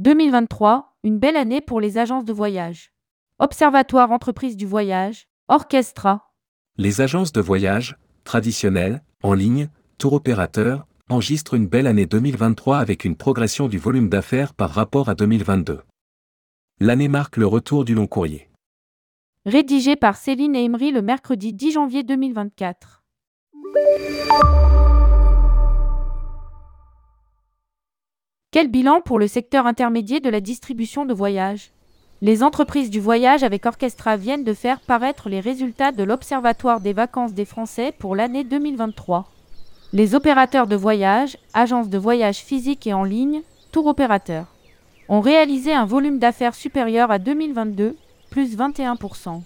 [0.00, 2.90] 2023, une belle année pour les agences de voyage.
[3.38, 6.32] Observatoire Entreprise du Voyage, Orchestra.
[6.78, 9.68] Les agences de voyage, traditionnelles, en ligne,
[9.98, 15.10] tour opérateurs, enregistrent une belle année 2023 avec une progression du volume d'affaires par rapport
[15.10, 15.82] à 2022.
[16.80, 18.48] L'année marque le retour du long courrier.
[19.44, 23.02] Rédigé par Céline et Emery le mercredi 10 janvier 2024.
[28.52, 31.70] Quel bilan pour le secteur intermédiaire de la distribution de voyages?
[32.20, 36.92] Les entreprises du voyage avec Orchestra viennent de faire paraître les résultats de l'Observatoire des
[36.92, 39.30] vacances des Français pour l'année 2023.
[39.92, 44.46] Les opérateurs de voyage, agences de voyage physiques et en ligne, tour opérateurs,
[45.08, 47.96] ont réalisé un volume d'affaires supérieur à 2022,
[48.30, 49.42] plus 21%.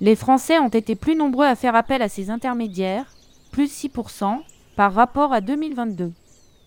[0.00, 3.06] Les Français ont été plus nombreux à faire appel à ces intermédiaires,
[3.52, 4.40] plus 6%,
[4.74, 6.10] par rapport à 2022.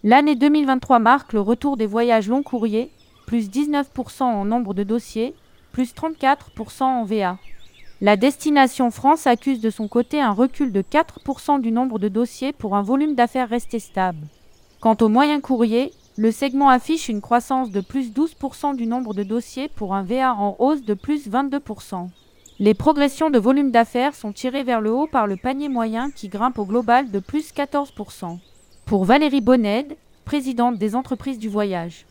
[0.03, 2.89] L'année 2023 marque le retour des voyages long courriers,
[3.27, 5.35] plus 19% en nombre de dossiers,
[5.71, 7.37] plus 34% en VA.
[8.01, 12.51] La destination France accuse de son côté un recul de 4% du nombre de dossiers
[12.51, 14.25] pour un volume d'affaires resté stable.
[14.79, 19.21] Quant au moyen courrier, le segment affiche une croissance de plus 12% du nombre de
[19.21, 22.09] dossiers pour un VA en hausse de plus 22%.
[22.57, 26.27] Les progressions de volume d'affaires sont tirées vers le haut par le panier moyen qui
[26.27, 28.39] grimpe au global de plus 14%.
[28.91, 32.05] Pour Valérie Bonned, présidente des entreprises du voyage.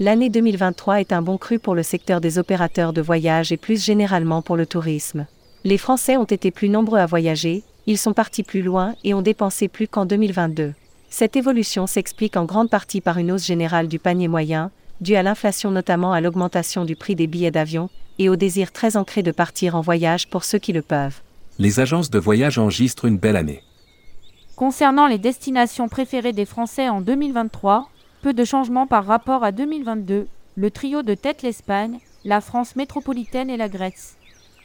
[0.00, 3.80] L'année 2023 est un bon cru pour le secteur des opérateurs de voyage et plus
[3.80, 5.28] généralement pour le tourisme.
[5.62, 9.22] Les Français ont été plus nombreux à voyager, ils sont partis plus loin et ont
[9.22, 10.74] dépensé plus qu'en 2022.
[11.08, 15.22] Cette évolution s'explique en grande partie par une hausse générale du panier moyen, due à
[15.22, 19.30] l'inflation notamment à l'augmentation du prix des billets d'avion, et au désir très ancré de
[19.30, 21.20] partir en voyage pour ceux qui le peuvent.
[21.60, 23.62] Les agences de voyage enregistrent une belle année.
[24.56, 27.88] Concernant les destinations préférées des Français en 2023,
[28.22, 33.50] peu de changements par rapport à 2022, le trio de tête l'Espagne, la France métropolitaine
[33.50, 34.16] et la Grèce.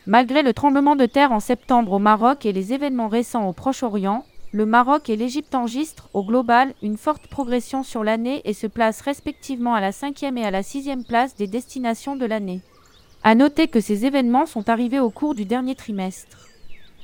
[0.06, 4.26] Malgré le tremblement de terre en septembre au Maroc et les événements récents au Proche-Orient,
[4.52, 9.02] le Maroc et l'Égypte enregistrent au global une forte progression sur l'année et se placent
[9.02, 12.62] respectivement à la cinquième et à la sixième place des destinations de l'année.
[13.24, 16.38] À noter que ces événements sont arrivés au cours du dernier trimestre.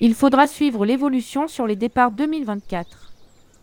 [0.01, 3.13] Il faudra suivre l'évolution sur les départs 2024.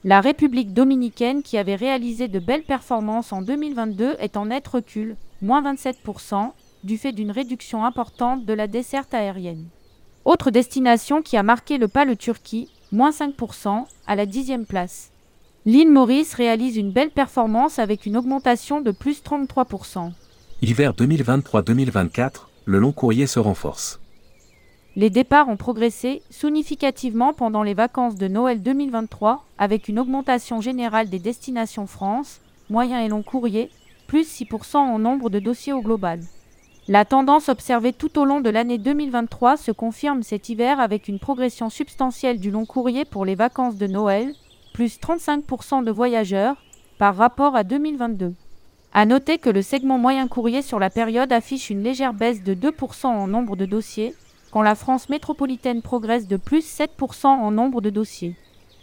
[0.04, 5.16] La République dominicaine, qui avait réalisé de belles performances en 2022, est en net recul,
[5.42, 6.52] moins 27%,
[6.84, 9.66] du fait d'une réduction importante de la desserte aérienne.
[10.24, 15.10] Autre destination qui a marqué le pas le Turquie, moins 5%, à la dixième place.
[15.66, 20.10] L'île Maurice réalise une belle performance avec une augmentation de plus 33%.
[20.62, 24.01] Hiver 2023-2024, le long courrier se renforce.
[24.94, 31.08] Les départs ont progressé significativement pendant les vacances de Noël 2023, avec une augmentation générale
[31.08, 33.70] des destinations France, moyen et long courrier,
[34.06, 36.20] plus 6% en nombre de dossiers au global.
[36.88, 41.18] La tendance observée tout au long de l'année 2023 se confirme cet hiver avec une
[41.18, 44.34] progression substantielle du long courrier pour les vacances de Noël,
[44.74, 46.56] plus 35% de voyageurs,
[46.98, 48.34] par rapport à 2022.
[48.92, 52.52] À noter que le segment moyen courrier sur la période affiche une légère baisse de
[52.54, 54.14] 2% en nombre de dossiers,
[54.52, 58.36] quand la France métropolitaine progresse de plus 7% en nombre de dossiers.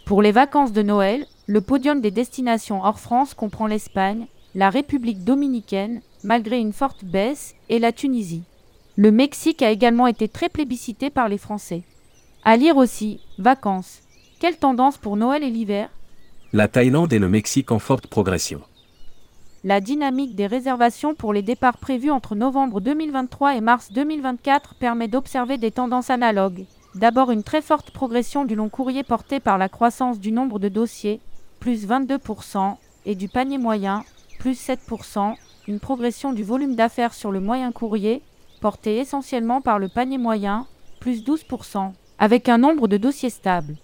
[0.04, 4.26] Pour les vacances de Noël, le podium des destinations hors France comprend l'Espagne,
[4.56, 8.42] la République dominicaine, malgré une forte baisse, et la Tunisie.
[8.96, 11.82] Le Mexique a également été très plébiscité par les Français.
[12.44, 14.00] À lire aussi, vacances.
[14.40, 15.88] Quelle tendance pour Noël et l'hiver?
[16.52, 18.60] La Thaïlande et le Mexique en forte progression
[19.62, 25.08] la dynamique des réservations pour les départs prévus entre novembre 2023 et mars 2024 permet
[25.08, 26.64] d'observer des tendances analogues.
[26.94, 30.68] D'abord une très forte progression du long courrier porté par la croissance du nombre de
[30.68, 31.20] dossiers,
[31.60, 34.02] plus 22%, et du panier moyen,
[34.38, 35.34] plus 7%,
[35.68, 38.22] une progression du volume d'affaires sur le moyen courrier,
[38.62, 40.66] porté essentiellement par le panier moyen,
[41.00, 43.76] plus 12%, avec un nombre de dossiers stable.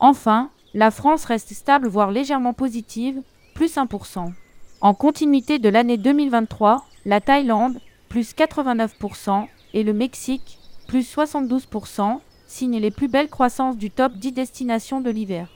[0.00, 3.22] Enfin, la France reste stable voire légèrement positive,
[3.54, 4.32] plus 1%.
[4.82, 7.78] En continuité de l'année 2023, la Thaïlande,
[8.08, 14.32] plus 89%, et le Mexique, plus 72%, signent les plus belles croissances du top 10
[14.32, 15.48] destinations de l'hiver.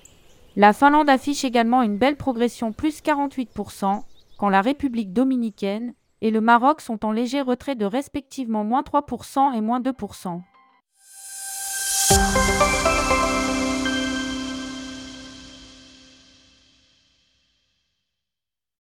[0.56, 4.02] La Finlande affiche également une belle progression plus 48%,
[4.36, 9.54] quand la République dominicaine et le Maroc sont en léger retrait de respectivement moins 3%
[9.54, 10.42] et moins 2%.